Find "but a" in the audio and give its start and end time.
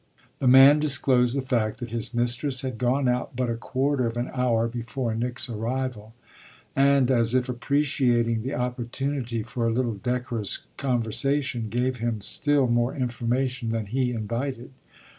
3.35-3.55